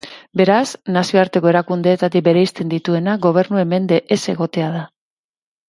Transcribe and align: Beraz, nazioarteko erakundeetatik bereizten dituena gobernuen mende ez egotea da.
Beraz, 0.39 0.69
nazioarteko 0.95 1.51
erakundeetatik 1.51 2.25
bereizten 2.29 2.73
dituena 2.73 3.15
gobernuen 3.29 3.73
mende 3.77 4.01
ez 4.17 4.21
egotea 4.37 4.73
da. 4.81 4.85